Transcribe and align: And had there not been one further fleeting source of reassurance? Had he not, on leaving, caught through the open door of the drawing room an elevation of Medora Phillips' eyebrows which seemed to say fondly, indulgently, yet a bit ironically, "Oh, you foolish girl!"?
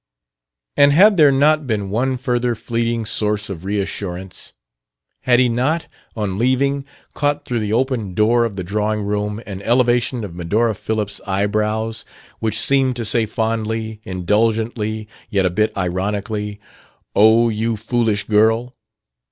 And 0.75 0.93
had 0.93 1.15
there 1.15 1.31
not 1.31 1.67
been 1.67 1.91
one 1.91 2.17
further 2.17 2.55
fleeting 2.55 3.05
source 3.05 3.51
of 3.51 3.65
reassurance? 3.65 4.51
Had 5.25 5.37
he 5.37 5.47
not, 5.47 5.85
on 6.15 6.39
leaving, 6.39 6.87
caught 7.13 7.45
through 7.45 7.59
the 7.59 7.73
open 7.73 8.15
door 8.15 8.43
of 8.43 8.55
the 8.55 8.63
drawing 8.63 9.03
room 9.03 9.43
an 9.45 9.61
elevation 9.61 10.23
of 10.23 10.33
Medora 10.33 10.73
Phillips' 10.73 11.21
eyebrows 11.27 12.03
which 12.39 12.59
seemed 12.59 12.95
to 12.95 13.05
say 13.05 13.27
fondly, 13.27 14.01
indulgently, 14.03 15.07
yet 15.29 15.45
a 15.45 15.51
bit 15.51 15.71
ironically, 15.77 16.59
"Oh, 17.15 17.49
you 17.49 17.77
foolish 17.77 18.23
girl!"? 18.23 18.75